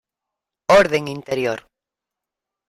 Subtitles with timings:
[0.79, 1.59] Orden Interior.